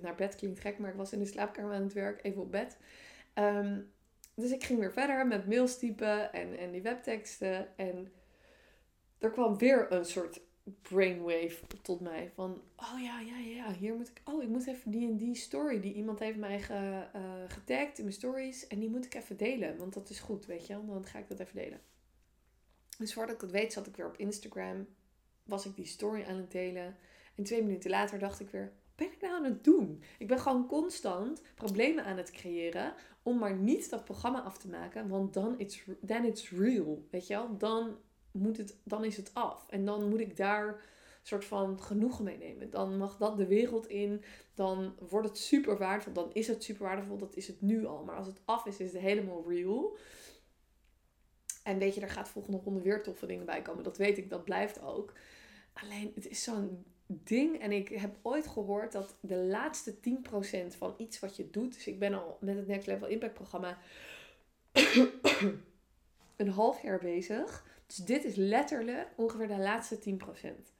Naar 0.00 0.14
bed 0.14 0.34
klinkt 0.34 0.60
gek, 0.60 0.78
maar 0.78 0.90
ik 0.90 0.96
was 0.96 1.12
in 1.12 1.18
de 1.18 1.26
slaapkamer 1.26 1.74
aan 1.74 1.82
het 1.82 1.92
werk. 1.92 2.24
Even 2.24 2.42
op 2.42 2.50
bed. 2.50 2.76
Um, 3.34 3.92
dus 4.34 4.50
ik 4.50 4.64
ging 4.64 4.78
weer 4.78 4.92
verder 4.92 5.26
met 5.26 5.48
mails 5.48 5.78
typen 5.78 6.32
en, 6.32 6.58
en 6.58 6.70
die 6.70 6.82
webteksten. 6.82 7.76
En 7.76 8.12
er 9.18 9.30
kwam 9.30 9.58
weer 9.58 9.92
een 9.92 10.04
soort 10.04 10.40
brainwave 10.82 11.56
tot 11.82 12.00
mij. 12.00 12.30
Van, 12.34 12.62
oh 12.76 13.02
ja, 13.02 13.20
ja, 13.20 13.38
ja, 13.38 13.72
hier 13.72 13.94
moet 13.94 14.08
ik... 14.08 14.20
Oh, 14.24 14.42
ik 14.42 14.48
moet 14.48 14.66
even 14.66 14.90
die 14.90 15.08
en 15.08 15.16
die 15.16 15.34
story. 15.34 15.80
Die 15.80 15.94
iemand 15.94 16.18
heeft 16.18 16.38
mij 16.38 16.60
ge, 16.60 17.06
uh, 17.16 17.22
getagd 17.48 17.98
in 17.98 18.04
mijn 18.04 18.16
stories. 18.16 18.66
En 18.66 18.78
die 18.78 18.90
moet 18.90 19.04
ik 19.04 19.14
even 19.14 19.36
delen. 19.36 19.76
Want 19.76 19.94
dat 19.94 20.10
is 20.10 20.20
goed, 20.20 20.46
weet 20.46 20.66
je 20.66 20.72
wel. 20.72 20.86
Dan 20.86 21.06
ga 21.06 21.18
ik 21.18 21.28
dat 21.28 21.40
even 21.40 21.56
delen. 21.56 21.80
Dus 22.98 23.14
voordat 23.14 23.34
ik 23.34 23.40
het 23.40 23.50
weet, 23.50 23.72
zat 23.72 23.86
ik 23.86 23.96
weer 23.96 24.06
op 24.06 24.16
Instagram. 24.16 24.86
Was 25.44 25.66
ik 25.66 25.76
die 25.76 25.86
story 25.86 26.24
aan 26.28 26.36
het 26.36 26.50
delen. 26.50 26.96
En 27.34 27.44
twee 27.44 27.62
minuten 27.62 27.90
later 27.90 28.18
dacht 28.18 28.40
ik 28.40 28.50
weer 28.50 28.72
ben 28.96 29.12
ik 29.12 29.20
nou 29.20 29.34
aan 29.34 29.44
het 29.44 29.64
doen? 29.64 30.02
Ik 30.18 30.26
ben 30.26 30.38
gewoon 30.38 30.66
constant 30.66 31.42
problemen 31.54 32.04
aan 32.04 32.16
het 32.16 32.30
creëren 32.30 32.94
om 33.22 33.38
maar 33.38 33.56
niet 33.56 33.90
dat 33.90 34.04
programma 34.04 34.42
af 34.42 34.58
te 34.58 34.68
maken, 34.68 35.08
want 35.08 35.34
dan 35.34 35.58
it's, 35.58 35.84
then 36.06 36.24
it's 36.24 36.50
real, 36.50 37.06
weet 37.10 37.26
je 37.26 37.34
wel? 37.34 37.56
Dan 37.56 37.96
moet 38.30 38.56
het, 38.56 38.76
dan 38.82 39.04
is 39.04 39.16
het 39.16 39.30
af. 39.34 39.66
En 39.68 39.84
dan 39.84 40.08
moet 40.08 40.20
ik 40.20 40.36
daar 40.36 40.80
soort 41.22 41.44
van 41.44 41.80
genoegen 41.80 42.24
mee 42.24 42.38
nemen. 42.38 42.70
Dan 42.70 42.96
mag 42.96 43.16
dat 43.16 43.36
de 43.36 43.46
wereld 43.46 43.86
in. 43.86 44.22
Dan 44.54 44.94
wordt 45.08 45.28
het 45.28 45.38
super 45.38 45.78
waardevol. 45.78 46.12
Dan 46.12 46.30
is 46.32 46.46
het 46.46 46.64
super 46.64 46.84
waardevol. 46.84 47.16
Dat 47.16 47.36
is 47.36 47.46
het 47.46 47.60
nu 47.60 47.86
al. 47.86 48.04
Maar 48.04 48.16
als 48.16 48.26
het 48.26 48.40
af 48.44 48.66
is, 48.66 48.78
is 48.78 48.92
het 48.92 49.02
helemaal 49.02 49.44
real. 49.48 49.96
En 51.66 51.78
weet 51.78 51.94
je, 51.94 52.00
er 52.00 52.10
gaat 52.10 52.28
volgende 52.28 52.60
ronde 52.64 52.80
weer 52.80 53.02
toffe 53.02 53.26
dingen 53.26 53.46
bij 53.46 53.62
komen. 53.62 53.84
Dat 53.84 53.96
weet 53.96 54.18
ik, 54.18 54.30
dat 54.30 54.44
blijft 54.44 54.82
ook. 54.82 55.12
Alleen, 55.72 56.12
het 56.14 56.28
is 56.28 56.42
zo'n 56.42 56.84
ding. 57.06 57.60
En 57.60 57.72
ik 57.72 57.88
heb 57.88 58.16
ooit 58.22 58.46
gehoord 58.46 58.92
dat 58.92 59.16
de 59.20 59.36
laatste 59.36 59.94
10% 59.94 60.76
van 60.76 60.94
iets 60.96 61.18
wat 61.20 61.36
je 61.36 61.50
doet. 61.50 61.74
Dus 61.74 61.86
ik 61.86 61.98
ben 61.98 62.14
al 62.14 62.38
met 62.40 62.56
het 62.56 62.66
Next 62.66 62.86
Level 62.86 63.08
Impact 63.08 63.34
programma 63.34 63.78
een 66.36 66.48
half 66.48 66.82
jaar 66.82 66.98
bezig. 66.98 67.66
Dus 67.86 67.96
dit 67.96 68.24
is 68.24 68.34
letterlijk 68.34 69.08
ongeveer 69.16 69.48
de 69.48 69.58
laatste 69.58 69.98
10%. 69.98 70.75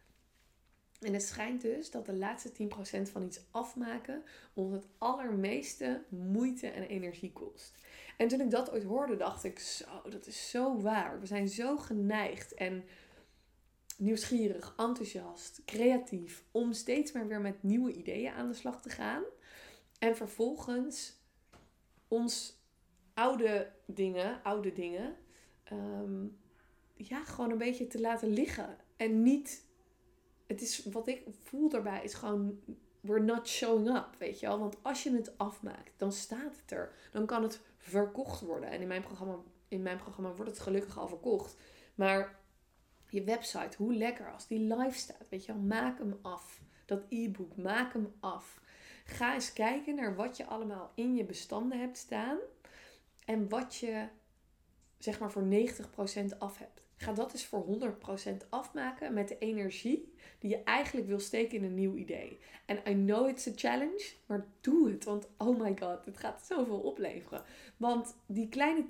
En 1.07 1.13
het 1.13 1.23
schijnt 1.23 1.61
dus 1.61 1.91
dat 1.91 2.07
de 2.07 2.15
laatste 2.17 2.51
10% 2.51 3.11
van 3.11 3.23
iets 3.23 3.41
afmaken 3.51 4.23
ons 4.55 4.73
het 4.73 4.87
allermeeste 4.99 6.03
moeite 6.09 6.69
en 6.69 6.83
energie 6.83 7.33
kost. 7.33 7.79
En 8.17 8.29
toen 8.29 8.41
ik 8.41 8.51
dat 8.51 8.71
ooit 8.71 8.85
hoorde, 8.85 9.17
dacht 9.17 9.45
ik: 9.45 9.59
zo, 9.59 9.85
dat 10.09 10.27
is 10.27 10.51
zo 10.51 10.81
waar. 10.81 11.21
We 11.21 11.27
zijn 11.27 11.49
zo 11.49 11.77
geneigd 11.77 12.55
en 12.55 12.85
nieuwsgierig, 13.97 14.75
enthousiast, 14.77 15.63
creatief 15.65 16.45
om 16.51 16.73
steeds 16.73 17.13
maar 17.13 17.29
weer 17.29 17.41
met 17.41 17.63
nieuwe 17.63 17.93
ideeën 17.93 18.33
aan 18.33 18.49
de 18.49 18.55
slag 18.55 18.83
te 18.83 18.91
gaan. 18.91 19.23
En 19.99 20.17
vervolgens 20.17 21.17
ons 22.09 22.61
oude 23.15 23.73
dingen, 23.85 24.43
oude 24.43 24.73
dingen, 24.73 25.17
ehm, 25.65 26.27
ja, 26.95 27.25
gewoon 27.25 27.51
een 27.51 27.59
beetje 27.59 27.87
te 27.87 28.01
laten 28.01 28.29
liggen. 28.29 28.77
En 28.97 29.23
niet 29.23 29.66
het 30.47 30.61
is 30.61 30.85
wat 30.85 31.09
ik 31.09 31.23
voel 31.43 31.69
daarbij 31.69 32.05
is 32.05 32.15
gewoon 32.15 32.61
we're 33.07 33.25
not 33.25 33.49
showing 33.49 33.97
up, 33.97 34.09
weet 34.19 34.41
je 34.41 34.47
wel? 34.47 34.59
Want 34.59 34.77
als 34.83 35.03
je 35.03 35.13
het 35.15 35.39
afmaakt, 35.39 35.93
dan 35.97 36.13
staat 36.13 36.57
het 36.61 36.71
er. 36.71 36.93
Dan 37.13 37.27
kan 37.27 37.43
het 37.43 37.61
verkocht 37.79 38.41
worden. 38.41 38.71
En 38.71 38.81
in 38.81 38.89
mijn 38.89 39.03
programma, 39.03 39.37
in 39.69 39.83
mijn 39.83 39.99
programma 39.99 40.35
wordt 40.35 40.51
het 40.51 40.61
gelukkig 40.61 40.99
al 40.99 41.09
verkocht. 41.09 41.57
Maar 41.95 42.39
je 43.09 43.25
website, 43.25 43.77
hoe 43.77 43.95
lekker 43.95 44.33
als 44.33 44.47
die 44.47 44.75
live 44.75 44.99
staat, 44.99 45.29
weet 45.29 45.45
je 45.45 45.53
wel? 45.53 45.63
Maak 45.63 45.99
hem 45.99 46.19
af. 46.23 46.61
Dat 46.85 47.03
e-book, 47.09 47.57
maak 47.57 47.93
hem 47.93 48.13
af. 48.21 48.61
Ga 49.05 49.35
eens 49.35 49.53
kijken 49.53 49.95
naar 49.95 50.17
wat 50.17 50.37
je 50.37 50.47
allemaal 50.47 50.93
in 50.95 51.15
je 51.15 51.25
bestanden 51.25 51.81
hebt 51.81 51.97
staan. 51.97 52.39
En 53.25 53.49
wat 53.49 53.77
je, 53.77 54.09
zeg 54.99 55.21
maar, 55.21 55.31
voor 55.31 55.47
90% 56.33 56.39
af 56.39 56.59
hebt. 56.59 56.86
Ga 56.97 57.13
dat 57.13 57.33
eens 57.33 57.47
voor 57.47 57.95
100% 58.35 58.49
afmaken 58.49 59.15
met 59.15 59.29
de 59.29 59.39
energie 59.39 60.13
die 60.39 60.51
je 60.51 60.63
eigenlijk 60.63 61.07
wil 61.07 61.21
steken 61.21 61.57
in 61.57 61.65
een 61.65 61.75
nieuw 61.75 61.95
idee. 61.95 62.39
En 62.67 62.81
I 62.89 62.95
know 62.95 63.29
it's 63.29 63.47
a 63.47 63.53
challenge, 63.55 64.13
maar 64.27 64.47
doe 64.61 64.91
het. 64.91 65.05
Want 65.05 65.29
oh 65.37 65.61
my 65.61 65.77
god, 65.79 66.05
het 66.05 66.17
gaat 66.17 66.47
zoveel 66.47 66.81
opleveren. 66.81 67.43
Want 67.77 68.17
die 68.27 68.49
kleine 68.49 68.85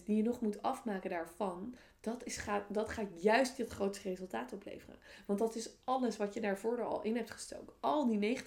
10% 0.00 0.04
die 0.04 0.16
je 0.16 0.22
nog 0.22 0.40
moet 0.40 0.62
afmaken 0.62 1.10
daarvan, 1.10 1.74
dat, 2.00 2.24
is, 2.24 2.36
gaat, 2.36 2.64
dat 2.68 2.88
gaat 2.88 3.22
juist 3.22 3.56
het 3.56 3.70
grootste 3.70 4.08
resultaat 4.08 4.52
opleveren. 4.52 4.98
Want 5.26 5.38
dat 5.38 5.54
is 5.54 5.70
alles 5.84 6.16
wat 6.16 6.34
je 6.34 6.40
daarvoor 6.40 6.78
er 6.78 6.84
al 6.84 7.02
in 7.02 7.16
hebt 7.16 7.30
gestoken. 7.30 7.74
Al 7.80 8.06
die 8.06 8.38
90%. 8.38 8.42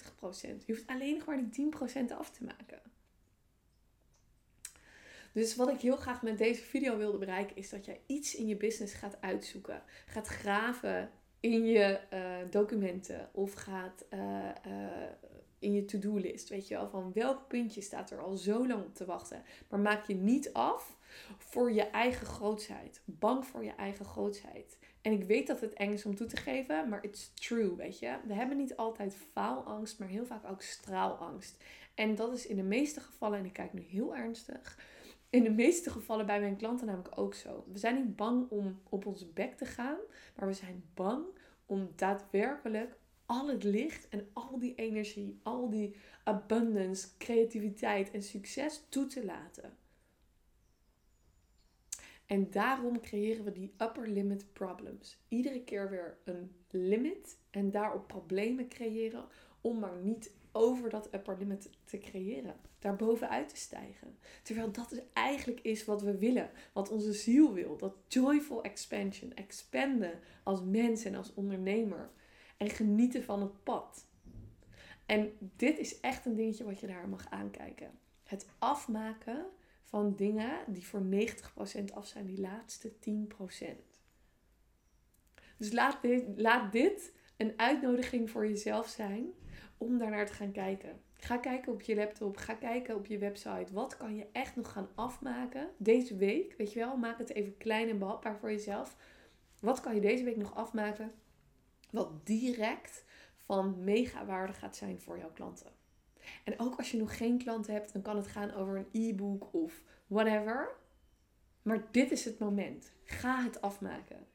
Je 0.66 0.74
hoeft 0.74 0.88
alleen 0.88 1.18
nog 1.18 1.26
maar 1.26 1.50
die 1.50 1.72
10% 1.74 2.18
af 2.18 2.32
te 2.32 2.44
maken. 2.44 2.82
Dus 5.34 5.56
wat 5.56 5.70
ik 5.70 5.80
heel 5.80 5.96
graag 5.96 6.22
met 6.22 6.38
deze 6.38 6.62
video 6.62 6.98
wilde 6.98 7.18
bereiken, 7.18 7.56
is 7.56 7.70
dat 7.70 7.86
jij 7.86 8.02
iets 8.06 8.36
in 8.36 8.48
je 8.48 8.58
business 8.58 8.94
gaat 8.94 9.22
uitzoeken. 9.22 9.82
Gaat 10.06 10.28
graven 10.28 11.12
in 11.40 11.66
je 11.66 12.00
uh, 12.13 12.20
documenten 12.50 13.30
of 13.32 13.54
gaat 13.54 14.06
uh, 14.13 14.20
uh, 14.68 14.88
in 15.60 15.74
je 15.74 15.86
to-do-list. 15.86 16.50
Weet 16.50 16.68
je 16.68 16.75
wel, 16.75 16.90
van 16.90 17.12
welk 17.13 17.48
puntje 17.48 17.82
staat 17.82 18.12
er 18.12 18.22
al 18.22 18.36
zo 18.36 18.68
lang 18.68 18.84
op 18.84 18.96
te 18.96 19.06
wachten. 19.06 19.44
Maar 19.70 19.80
maak 19.80 20.08
je 20.08 20.16
niet 20.16 20.54
af 20.54 20.98
voor 21.38 21.72
je 21.72 21.84
eigen 21.84 22.28
grootsheid. 22.28 23.02
Bang 23.06 23.46
voor 23.46 23.63
je 23.63 23.75
eigen 23.75 24.06
grootsheid. 24.06 24.78
En 25.02 25.12
ik 25.12 25.24
weet 25.24 25.48
dat 25.48 25.62
het 25.62 25.74
eng 25.74 25.92
is 25.92 26.06
om 26.06 26.16
toe 26.16 26.28
te 26.28 26.38
geven, 26.38 26.90
maar 26.90 27.04
it's 27.04 27.34
true, 27.34 27.75
weet 27.75 28.00
je. 28.00 28.18
We 28.28 28.34
hebben 28.34 28.58
niet 28.58 28.75
altijd 28.75 29.16
faalangst, 29.32 30.00
maar 30.00 30.08
heel 30.08 30.25
vaak 30.25 30.50
ook 30.50 30.62
straalangst. 30.62 31.63
En 31.96 32.16
dat 32.16 32.34
is 32.34 32.48
in 32.48 32.56
de 32.56 32.63
meeste 32.63 33.00
gevallen, 33.00 33.40
en 33.40 33.46
ik 33.46 33.54
kijk 33.54 33.74
nu 33.74 33.82
heel 33.82 34.16
ernstig, 34.16 34.78
in 35.34 35.44
de 35.44 35.52
meeste 35.52 35.90
gevallen 35.90 36.25
bij 36.25 36.40
mijn 36.40 36.56
klanten 36.56 36.86
namelijk 36.86 37.18
ook 37.18 37.34
zo. 37.34 37.66
We 37.72 37.78
zijn 37.78 37.96
niet 37.96 38.16
bang 38.16 38.50
om 38.50 38.80
op 38.90 39.06
onze 39.06 39.28
bek 39.28 39.58
te 39.58 39.66
gaan, 39.66 39.98
maar 40.36 40.48
we 40.48 40.54
zijn 40.54 40.84
bang 40.94 41.25
om 41.66 41.90
daadwerkelijk 41.96 42.98
al 43.25 43.48
het 43.48 43.63
licht 43.63 44.10
en 44.10 44.30
al 44.34 44.60
die 44.60 44.75
energie, 44.75 45.40
al 45.44 45.70
die 45.70 45.96
abundance, 46.24 47.08
creativiteit 47.18 48.12
en 48.12 48.24
succes 48.24 48.86
toe 48.90 49.08
te 49.08 49.25
laten. 49.25 49.78
En 52.25 52.52
daarom 52.52 53.02
creëren 53.02 53.44
we 53.44 53.52
die 53.52 53.74
upper 53.78 54.08
limit 54.08 54.54
problems. 54.54 55.18
Iedere 55.28 55.63
keer 55.63 55.90
weer 55.90 56.18
een 56.24 56.56
limit 56.70 57.38
en 57.50 57.72
daarop 57.72 58.08
problemen 58.08 58.68
creëren 58.68 59.25
om 59.62 59.80
maar 59.80 59.98
niet 60.02 60.34
over 60.52 60.90
dat 60.90 61.13
upper 61.13 61.38
limit 61.38 61.70
te 61.84 61.98
creëren. 61.98 62.56
Daar 62.84 62.96
bovenuit 62.96 63.50
te 63.50 63.56
stijgen. 63.56 64.18
Terwijl 64.42 64.72
dat 64.72 64.92
is 64.92 65.00
eigenlijk 65.13 65.60
is 65.60 65.86
wat 65.86 66.02
we 66.02 66.18
willen. 66.18 66.50
Wat 66.74 66.90
onze 66.90 67.13
ziel 67.13 67.54
wil. 67.54 67.78
Dat 67.78 67.96
joyful 68.08 68.63
expansion. 68.63 69.34
Expanden 69.34 70.20
als 70.44 70.62
mens 70.62 71.06
en 71.06 71.16
als 71.16 71.34
ondernemer. 71.34 72.10
En 72.58 72.70
genieten 72.70 73.24
van 73.24 73.42
het 73.42 73.63
pad. 73.63 74.08
En 75.06 75.32
dit 75.40 75.78
is 75.78 76.00
echt 76.00 76.25
een 76.25 76.36
dingetje 76.36 76.63
wat 76.63 76.80
je 76.80 76.88
daar 76.88 77.10
mag 77.10 77.30
aankijken. 77.30 78.00
Het 78.24 78.48
afmaken 78.58 79.46
van 79.84 80.16
dingen 80.16 80.58
die 80.68 80.86
voor 80.86 81.02
90% 81.02 81.94
af 81.94 82.08
zijn. 82.08 82.25
Die 82.25 82.40
laatste 82.40 82.92
10%. 82.92 82.96
Dus 85.58 85.72
laat 85.72 86.02
dit, 86.02 86.24
laat 86.36 86.72
dit 86.72 87.13
een 87.38 87.54
uitnodiging 87.56 88.30
voor 88.30 88.48
jezelf 88.48 88.88
zijn 88.88 89.25
om 89.78 89.98
daarnaar 89.98 90.25
te 90.25 90.34
gaan 90.34 90.52
kijken. 90.52 91.02
Ga 91.24 91.38
kijken 91.38 91.72
op 91.74 91.82
je 91.82 91.96
laptop, 91.96 92.38
ga 92.38 92.53
kijken 92.53 92.96
op 92.96 93.06
je 93.06 93.18
website. 93.18 93.74
Wat 93.74 93.98
kan 93.98 94.15
je 94.15 94.27
echt 94.32 94.56
nog 94.56 94.72
gaan 94.72 94.89
afmaken 94.96 95.70
deze 95.77 96.15
week? 96.15 96.56
Weet 96.58 96.74
je 96.74 96.80
wel, 96.80 96.98
maak 96.98 97.18
het 97.18 97.30
even 97.30 97.58
klein 97.58 97.89
en 97.89 98.00
behapbaar 98.00 98.38
voor 98.38 98.51
jezelf. 98.51 98.96
Wat 99.60 99.80
kan 99.80 99.96
je 99.96 100.01
deze 100.01 100.24
week 100.24 100.38
nog 100.38 100.56
afmaken? 100.56 101.12
Wat 101.92 102.25
direct 102.25 103.06
van 103.46 103.84
mega 103.84 104.25
waarde 104.25 104.53
gaat 104.53 104.75
zijn 104.75 105.01
voor 105.01 105.18
jouw 105.18 105.32
klanten. 105.32 105.72
En 106.44 106.60
ook 106.60 106.75
als 106.75 106.92
je 106.92 106.98
nog 106.98 107.18
geen 107.18 107.38
klanten 107.38 107.74
hebt, 107.74 107.94
dan 107.94 108.01
kan 108.01 108.15
het 108.15 108.27
gaan 108.27 108.53
over 108.53 108.77
een 108.77 109.10
e-book 109.10 109.53
of 109.53 109.82
whatever. 110.08 110.75
Maar 111.62 111.88
dit 111.92 112.12
is 112.12 112.25
het 112.25 112.39
moment. 112.39 112.92
Ga 113.03 113.44
het 113.44 113.62
afmaken. 113.62 114.27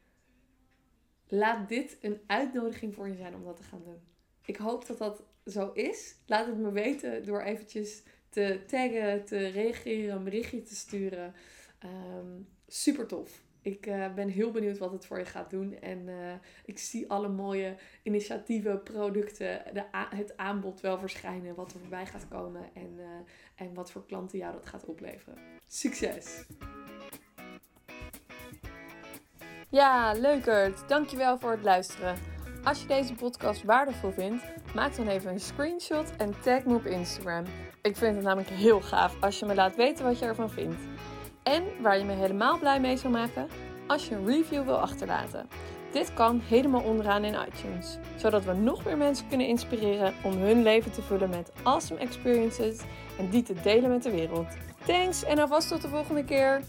Laat 1.27 1.69
dit 1.69 1.99
een 2.01 2.21
uitnodiging 2.27 2.95
voor 2.95 3.09
je 3.09 3.17
zijn 3.17 3.35
om 3.35 3.45
dat 3.45 3.57
te 3.57 3.63
gaan 3.63 3.83
doen. 3.85 4.01
Ik 4.45 4.57
hoop 4.57 4.87
dat 4.87 4.99
dat 4.99 5.23
zo 5.51 5.71
is. 5.73 6.17
Laat 6.27 6.47
het 6.47 6.59
me 6.59 6.73
weten 6.73 7.25
door 7.25 7.43
eventjes 7.43 8.03
te 8.29 8.61
taggen, 8.67 9.25
te 9.25 9.47
reageren, 9.47 10.17
een 10.17 10.25
berichtje 10.25 10.63
te 10.63 10.75
sturen. 10.77 11.35
Um, 11.85 12.49
super 12.67 13.07
tof. 13.07 13.43
Ik 13.63 13.87
uh, 13.87 14.15
ben 14.15 14.29
heel 14.29 14.51
benieuwd 14.51 14.79
wat 14.79 14.93
het 14.93 15.07
voor 15.07 15.19
je 15.19 15.25
gaat 15.25 15.51
doen. 15.51 15.81
En 15.81 16.07
uh, 16.07 16.33
ik 16.65 16.79
zie 16.79 17.11
alle 17.11 17.29
mooie 17.29 17.77
initiatieven, 18.03 18.83
producten, 18.83 19.63
de 19.73 19.85
het 19.93 20.37
aanbod 20.37 20.81
wel 20.81 20.99
verschijnen. 20.99 21.55
Wat 21.55 21.73
er 21.73 21.81
voorbij 21.81 22.07
gaat 22.07 22.29
komen. 22.29 22.71
En, 22.75 22.95
uh, 22.97 23.05
en 23.55 23.75
wat 23.75 23.91
voor 23.91 24.07
klanten 24.07 24.39
jou 24.39 24.53
dat 24.53 24.67
gaat 24.67 24.85
opleveren. 24.85 25.39
Succes! 25.67 26.45
Ja, 29.71 30.13
leukert. 30.13 30.89
Dankjewel 30.89 31.39
voor 31.39 31.51
het 31.51 31.63
luisteren. 31.63 32.38
Als 32.69 32.81
je 32.81 32.87
deze 32.87 33.15
podcast 33.15 33.65
waardevol 33.65 34.11
vindt, 34.11 34.45
maak 34.75 34.97
dan 34.97 35.09
even 35.09 35.33
een 35.33 35.41
screenshot 35.41 36.17
en 36.17 36.41
tag 36.41 36.65
me 36.65 36.75
op 36.75 36.87
Instagram. 36.87 37.45
Ik 37.83 37.97
vind 37.97 38.15
het 38.15 38.25
namelijk 38.25 38.51
heel 38.51 38.81
gaaf 38.81 39.17
als 39.21 39.39
je 39.39 39.47
me 39.47 39.55
laat 39.55 39.77
weten 39.77 40.05
wat 40.05 40.19
je 40.19 40.25
ervan 40.25 40.51
vindt. 40.51 40.77
En 41.43 41.65
waar 41.81 41.99
je 41.99 42.05
me 42.05 42.13
helemaal 42.13 42.59
blij 42.59 42.81
mee 42.81 42.97
zou 42.97 43.13
maken, 43.13 43.49
als 43.87 44.09
je 44.09 44.15
een 44.15 44.27
review 44.27 44.65
wil 44.65 44.79
achterlaten. 44.79 45.49
Dit 45.93 46.15
kan 46.15 46.41
helemaal 46.41 46.83
onderaan 46.83 47.25
in 47.25 47.37
iTunes, 47.49 47.99
zodat 48.17 48.45
we 48.45 48.53
nog 48.53 48.85
meer 48.85 48.97
mensen 48.97 49.29
kunnen 49.29 49.47
inspireren 49.47 50.15
om 50.23 50.33
hun 50.33 50.63
leven 50.63 50.93
te 50.93 51.03
vullen 51.03 51.31
met 51.31 51.53
awesome 51.63 52.01
experiences 52.01 52.81
en 53.19 53.29
die 53.31 53.43
te 53.43 53.55
delen 53.63 53.91
met 53.91 54.03
de 54.03 54.11
wereld. 54.11 54.57
Thanks 54.87 55.25
en 55.25 55.39
alvast 55.39 55.69
tot 55.69 55.83
de 55.83 55.89
volgende 55.89 56.25
keer. 56.25 56.63